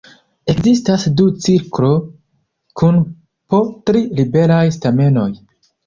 Ekzistas 0.53 1.05
du 1.19 1.27
cirklo 1.43 1.91
kun 2.83 2.99
po 3.53 3.63
tri 3.91 4.05
liberaj 4.21 4.63
stamenoj. 4.81 5.33